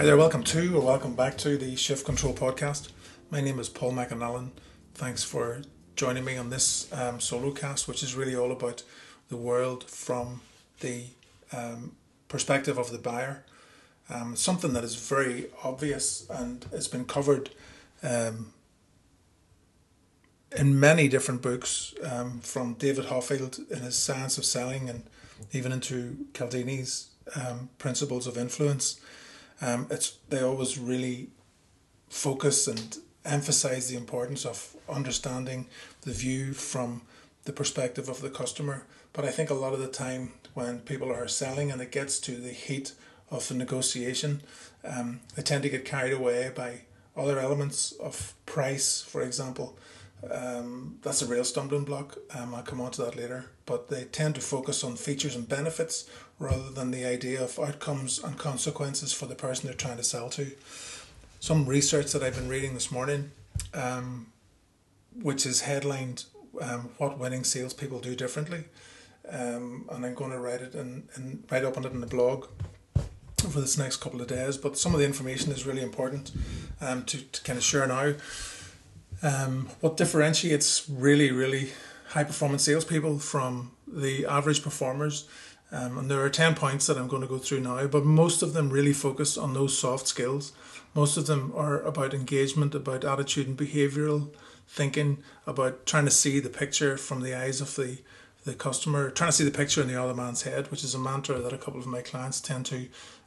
[0.00, 2.88] Hi there, welcome to or welcome back to the Shift Control podcast.
[3.30, 4.52] My name is Paul McAnallen.
[4.94, 5.60] Thanks for
[5.94, 8.82] joining me on this um, solo cast, which is really all about
[9.28, 10.40] the world from
[10.80, 11.08] the
[11.52, 11.96] um,
[12.28, 13.44] perspective of the buyer.
[14.08, 17.50] Um, something that is very obvious and has been covered
[18.02, 18.54] um,
[20.56, 25.02] in many different books, um, from David Hoffeld in his Science of Selling and
[25.52, 28.98] even into Cialdini's um, Principles of Influence.
[29.60, 31.28] Um, it's they always really
[32.08, 35.66] focus and emphasize the importance of understanding
[36.02, 37.02] the view from
[37.44, 38.86] the perspective of the customer.
[39.12, 42.18] But I think a lot of the time when people are selling and it gets
[42.20, 42.92] to the heat
[43.30, 44.42] of the negotiation,
[44.84, 46.82] um, they tend to get carried away by
[47.16, 49.78] other elements of price, for example.
[50.30, 52.18] Um, that's a real stumbling block.
[52.34, 53.46] Um, I'll come on to that later.
[53.66, 56.08] But they tend to focus on features and benefits
[56.40, 60.28] rather than the idea of outcomes and consequences for the person they're trying to sell
[60.30, 60.50] to.
[61.38, 63.30] Some research that I've been reading this morning,
[63.72, 64.26] um,
[65.22, 66.24] which is headlined
[66.60, 68.64] um, "What Winning Salespeople Do Differently,"
[69.28, 72.46] um, and I'm going to write it and, write up on it in the blog
[73.36, 74.56] for this next couple of days.
[74.56, 76.32] But some of the information is really important
[76.80, 78.14] um, to, to kind of share now.
[79.22, 81.70] Um, what differentiates really, really
[82.08, 85.28] high performance salespeople from the average performers?
[85.72, 88.42] Um, and there are 10 points that I'm going to go through now, but most
[88.42, 90.52] of them really focus on those soft skills.
[90.94, 94.30] Most of them are about engagement, about attitude and behavioral
[94.66, 97.98] thinking, about trying to see the picture from the eyes of the,
[98.44, 100.98] the customer, trying to see the picture in the other man's head, which is a
[100.98, 102.86] mantra that a couple of my clients tend to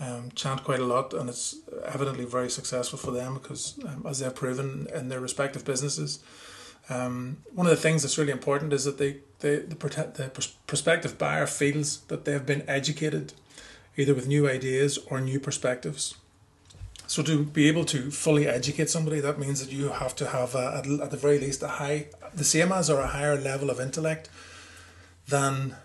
[0.00, 4.20] um, chant quite a lot, and it's evidently very successful for them because, um, as
[4.20, 6.20] they've proven in their respective businesses,
[6.88, 11.18] um, one of the things that's really important is that they, they the, the prospective
[11.18, 13.34] buyer feels that they've been educated,
[13.96, 16.16] either with new ideas or new perspectives.
[17.06, 20.54] So to be able to fully educate somebody, that means that you have to have,
[20.54, 23.78] a, at the very least, a high, the same as or a higher level of
[23.78, 24.30] intellect
[25.28, 25.76] than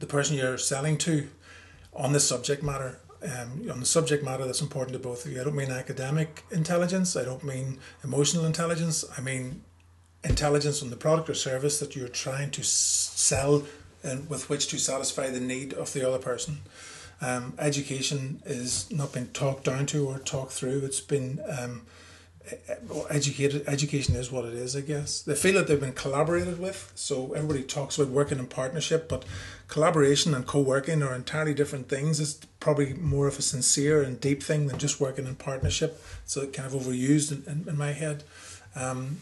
[0.00, 1.28] the person you're selling to
[1.94, 2.98] on the subject matter.
[3.22, 5.40] Um, on the subject matter that's important to both of you.
[5.40, 7.16] I don't mean academic intelligence.
[7.16, 9.04] I don't mean emotional intelligence.
[9.16, 9.62] I mean
[10.24, 13.64] intelligence on the product or service that you're trying to sell
[14.02, 16.58] and with which to satisfy the need of the other person.
[17.22, 20.80] Um, education is not been talked down to or talked through.
[20.84, 21.82] It's been um,
[23.10, 26.90] educated education is what it is i guess they feel that they've been collaborated with
[26.94, 29.24] so everybody talks about working in partnership but
[29.68, 34.42] collaboration and co-working are entirely different things it's probably more of a sincere and deep
[34.42, 38.24] thing than just working in partnership so kind of overused in, in, in my head
[38.74, 39.18] um,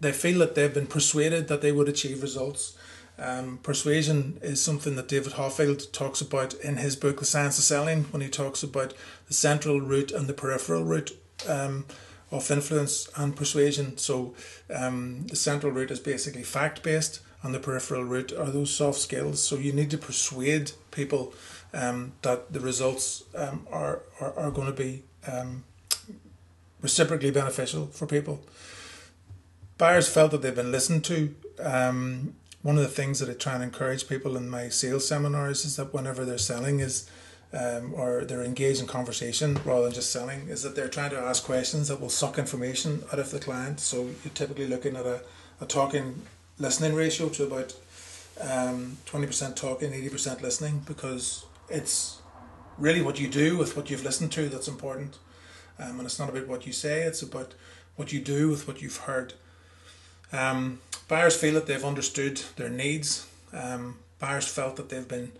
[0.00, 2.76] they feel that they've been persuaded that they would achieve results
[3.18, 7.64] um, persuasion is something that David Hoffeld talks about in his book The Science of
[7.64, 8.92] Selling when he talks about
[9.26, 11.12] the central route and the peripheral route
[11.48, 11.86] um,
[12.30, 13.96] of influence and persuasion.
[13.96, 14.34] So
[14.74, 18.98] um, the central route is basically fact based, and the peripheral route are those soft
[18.98, 19.42] skills.
[19.42, 21.32] So you need to persuade people
[21.72, 25.64] um, that the results um, are, are, are going to be um,
[26.82, 28.42] reciprocally beneficial for people.
[29.78, 31.34] Buyers felt that they've been listened to.
[31.60, 35.64] Um, one of the things that I try and encourage people in my sales seminars
[35.64, 37.08] is that whenever they're selling is
[37.52, 41.18] um, or they're engaged in conversation rather than just selling is that they're trying to
[41.18, 43.80] ask questions that will suck information out of the client.
[43.80, 45.20] So you're typically looking at a,
[45.60, 46.22] a talking
[46.58, 47.74] listening ratio to about
[48.40, 52.20] um, 20% talking, 80% listening because it's
[52.78, 55.18] really what you do with what you've listened to that's important.
[55.78, 57.54] Um, and it's not about what you say, it's about
[57.96, 59.34] what you do with what you've heard.
[60.32, 63.26] Um, buyers feel that they've understood their needs.
[63.52, 65.32] Um, buyers felt that they've been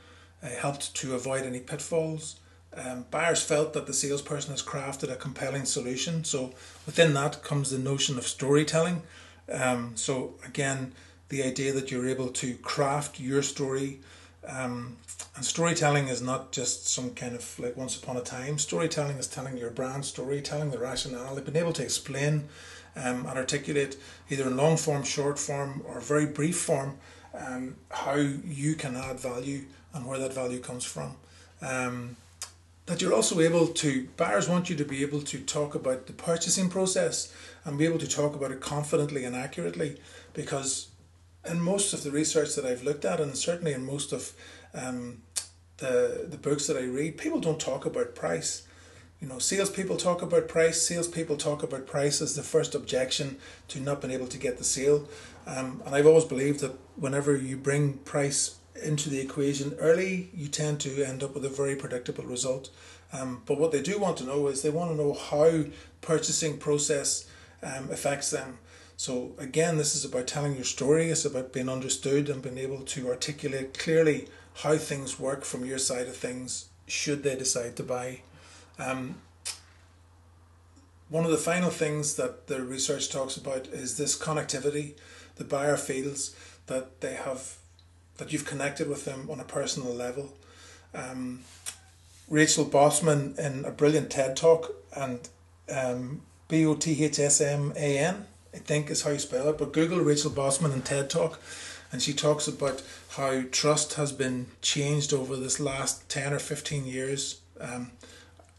[0.43, 2.37] uh, helped to avoid any pitfalls.
[2.77, 6.25] Um, buyers felt that the salesperson has crafted a compelling solution.
[6.25, 6.53] So
[6.85, 9.03] within that comes the notion of storytelling.
[9.51, 10.93] Um, so again,
[11.29, 14.01] the idea that you're able to craft your story.
[14.47, 14.99] Um,
[15.35, 18.59] and storytelling is not just some kind of like once upon a time.
[18.59, 21.35] Storytelling is telling your brand story, telling the rationale.
[21.35, 22.49] They've been able to explain
[22.97, 23.97] um, and articulate
[24.31, 26.99] either in long form, short form, or very brief form
[27.39, 29.63] um, how you can add value
[29.95, 31.17] and where that value comes from.
[31.61, 32.17] Um,
[32.87, 36.13] that you're also able to, buyers want you to be able to talk about the
[36.13, 37.33] purchasing process
[37.65, 39.97] and be able to talk about it confidently and accurately
[40.35, 40.89] because
[41.45, 44.33] in most of the research that I've looked at and certainly in most of
[44.73, 45.23] um,
[45.79, 48.63] the, the books that I read, people don't talk about price.
[49.21, 50.83] You know, salespeople talk about price.
[50.83, 54.65] Salespeople talk about price as the first objection to not being able to get the
[54.65, 55.09] sale.
[55.47, 60.49] Um, and I've always believed that whenever you bring price into the equation early, you
[60.49, 62.69] tend to end up with a very predictable result.
[63.11, 65.65] Um, but what they do want to know is they want to know how
[66.03, 67.27] purchasing process
[67.63, 68.59] um, affects them.
[68.99, 71.09] So again, this is about telling your story.
[71.11, 75.79] It's about being understood and being able to articulate clearly how things work from your
[75.79, 76.67] side of things.
[76.87, 78.21] Should they decide to buy?
[78.79, 79.17] Um,
[81.09, 84.95] one of the final things that the research talks about is this connectivity.
[85.37, 86.35] The buyer feels
[86.67, 87.57] that they have
[88.17, 90.35] that you've connected with them on a personal level.
[90.95, 91.41] Um,
[92.29, 95.29] Rachel Botsman in a brilliant TED talk and
[95.71, 99.49] um, B O T H S M A N, I think is how you spell
[99.51, 99.59] it.
[99.59, 101.41] But Google Rachel Botsman and TED talk,
[101.93, 106.87] and she talks about how trust has been changed over this last ten or fifteen
[106.87, 107.41] years.
[107.61, 107.93] Um,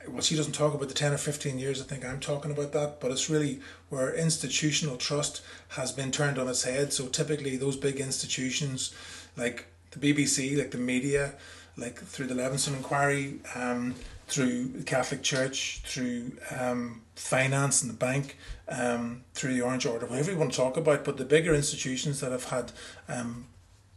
[0.07, 2.71] well, she doesn't talk about the 10 or 15 years, I think I'm talking about
[2.73, 3.59] that, but it's really
[3.89, 6.93] where institutional trust has been turned on its head.
[6.93, 8.93] So typically, those big institutions
[9.35, 11.33] like the BBC, like the media,
[11.77, 13.95] like through the Leveson inquiry, um,
[14.27, 18.37] through the Catholic Church, through um, finance and the bank,
[18.67, 22.19] um, through the Orange Order, whatever you want to talk about, but the bigger institutions
[22.19, 22.71] that have had
[23.07, 23.45] um,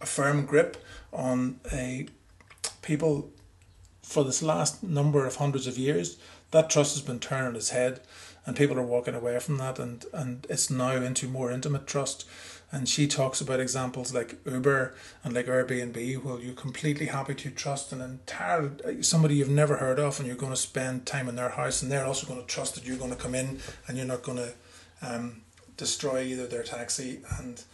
[0.01, 0.77] a firm grip
[1.12, 2.07] on a
[2.83, 3.31] people
[4.11, 6.19] for this last number of hundreds of years,
[6.51, 8.01] that trust has been turned on its head
[8.45, 12.29] and people are walking away from that and, and it's now into more intimate trust.
[12.73, 17.51] And she talks about examples like Uber and like Airbnb, where you're completely happy to
[17.51, 18.71] trust an entire
[19.01, 21.91] somebody you've never heard of, and you're going to spend time in their house, and
[21.91, 24.39] they're also going to trust that you're going to come in and you're not going
[24.39, 24.53] to
[25.03, 25.43] um,
[25.77, 27.65] destroy either their taxi and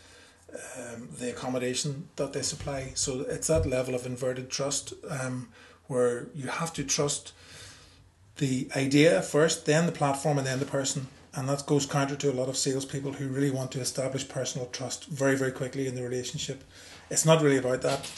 [0.55, 2.93] um, the accommodation that they supply.
[2.95, 5.49] So it's that level of inverted trust um,
[5.89, 7.33] where you have to trust
[8.37, 11.09] the idea first, then the platform, and then the person.
[11.35, 14.69] And that goes counter to a lot of salespeople who really want to establish personal
[14.69, 16.65] trust very, very quickly in the relationship.
[17.11, 18.11] It's not really about that.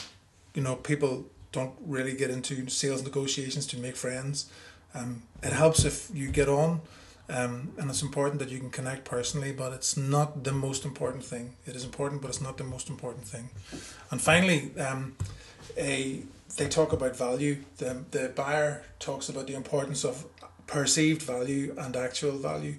[0.55, 4.50] You know, people don't really get into sales negotiations to make friends.
[4.94, 6.81] Um, it helps if you get on,
[7.29, 11.25] um, and it's important that you can connect personally, but it's not the most important
[11.25, 11.56] thing.
[11.67, 13.50] It is important, but it's not the most important thing.
[14.11, 15.17] And finally, um,
[15.76, 16.23] a
[16.56, 17.58] they talk about value.
[17.76, 20.26] The, the buyer talks about the importance of
[20.66, 22.76] perceived value and actual value,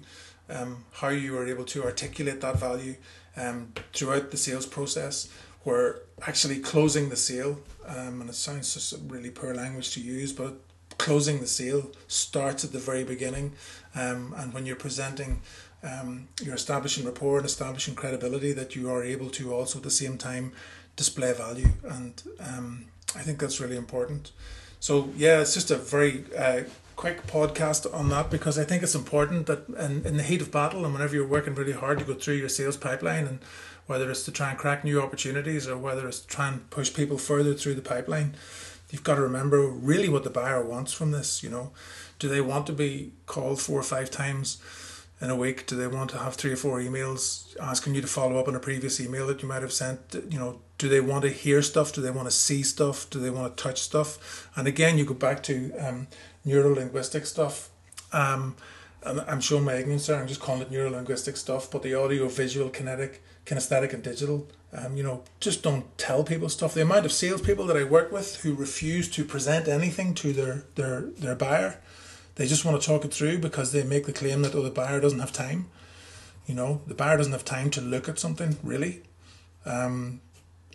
[0.48, 2.96] um, how you are able to articulate that value
[3.36, 5.28] um, throughout the sales process,
[5.62, 10.32] where actually closing the sale, um, and it sounds just really poor language to use,
[10.32, 10.54] but
[10.98, 13.52] closing the sale starts at the very beginning.
[13.94, 15.40] Um, and when you're presenting,
[15.82, 19.90] um, you're establishing rapport and establishing credibility that you are able to also at the
[19.90, 20.52] same time
[20.96, 22.84] display value and um,
[23.14, 24.32] I think that's really important.
[24.78, 26.62] So yeah, it's just a very uh,
[26.96, 30.52] quick podcast on that because I think it's important that in, in the heat of
[30.52, 33.38] battle and whenever you're working really hard to go through your sales pipeline and
[33.86, 36.94] whether it's to try and crack new opportunities or whether it's to try and push
[36.94, 38.36] people further through the pipeline,
[38.90, 41.42] you've got to remember really what the buyer wants from this.
[41.42, 41.72] You know,
[42.18, 44.62] do they want to be called four or five times?
[45.20, 45.66] in a week?
[45.66, 48.56] Do they want to have three or four emails asking you to follow up on
[48.56, 50.00] a previous email that you might have sent?
[50.30, 51.92] You know, do they want to hear stuff?
[51.92, 53.08] Do they want to see stuff?
[53.10, 54.48] Do they want to touch stuff?
[54.56, 56.08] And again, you go back to um,
[56.42, 57.68] neuro linguistic stuff.
[58.14, 58.56] Um,
[59.02, 60.18] and I'm showing my ignorance there.
[60.18, 64.48] I'm just calling it neuro linguistic stuff, but the audio, visual, kinetic, kinesthetic, and digital.
[64.72, 66.72] Um, you know, just don't tell people stuff.
[66.72, 70.64] The amount of salespeople that I work with who refuse to present anything to their
[70.76, 71.78] their their buyer,
[72.36, 74.70] they just want to talk it through because they make the claim that oh the
[74.70, 75.66] buyer doesn't have time.
[76.46, 79.02] You know, the buyer doesn't have time to look at something really.
[79.66, 80.22] Um,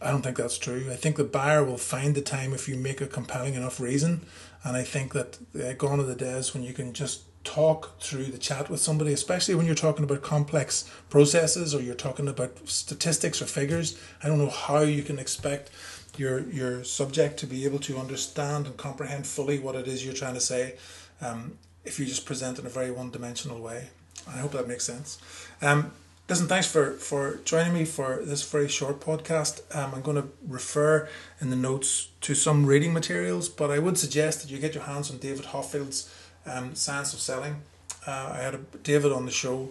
[0.01, 0.87] I don't think that's true.
[0.91, 4.25] I think the buyer will find the time if you make a compelling enough reason.
[4.63, 8.25] And I think that uh, gone are the days when you can just talk through
[8.25, 12.67] the chat with somebody, especially when you're talking about complex processes or you're talking about
[12.67, 13.97] statistics or figures.
[14.21, 15.69] I don't know how you can expect
[16.17, 20.13] your your subject to be able to understand and comprehend fully what it is you're
[20.13, 20.75] trying to say
[21.21, 23.89] um, if you just present in a very one dimensional way.
[24.27, 25.19] I hope that makes sense.
[25.61, 25.91] Um,
[26.27, 29.61] Listen, thanks for, for joining me for this very short podcast.
[29.75, 31.07] Um, I'm going to refer
[31.39, 34.85] in the notes to some reading materials, but I would suggest that you get your
[34.85, 36.11] hands on David Hoffeld's
[36.47, 37.61] um, Science of Selling.
[38.07, 39.69] Uh, I had a, David on the show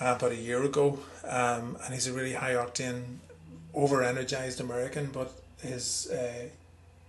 [0.00, 3.18] uh, about a year ago, um, and he's a really high octane,
[3.72, 6.48] over energized American, but his uh,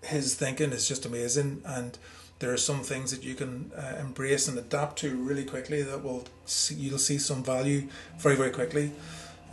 [0.03, 1.97] his thinking is just amazing and
[2.39, 6.03] there are some things that you can uh, embrace and adapt to really quickly that
[6.03, 7.87] will see, you'll see some value
[8.17, 8.91] very very quickly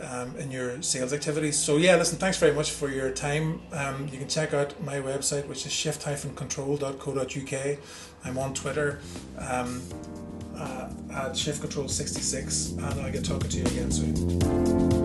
[0.01, 1.57] um, in your sales activities.
[1.57, 3.61] So yeah listen thanks very much for your time.
[3.71, 7.77] Um, you can check out my website which is shift-control.co.uk
[8.25, 9.01] i'm on twitter
[9.37, 9.81] um,
[10.55, 15.02] uh, at shift control 66 and i'll get talking to you again soon